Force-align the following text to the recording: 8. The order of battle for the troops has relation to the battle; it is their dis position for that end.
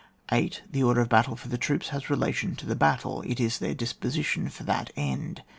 8. 0.31 0.63
The 0.71 0.81
order 0.81 1.01
of 1.01 1.09
battle 1.09 1.35
for 1.35 1.47
the 1.47 1.59
troops 1.59 1.89
has 1.89 2.09
relation 2.09 2.55
to 2.55 2.65
the 2.65 2.75
battle; 2.75 3.21
it 3.21 3.39
is 3.39 3.59
their 3.59 3.75
dis 3.75 3.93
position 3.93 4.49
for 4.49 4.63
that 4.63 4.89
end. 4.95 5.43